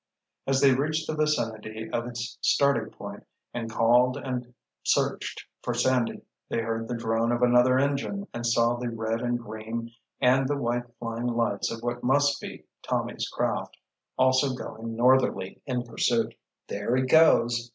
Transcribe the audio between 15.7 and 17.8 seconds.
pursuit. "There he goes!"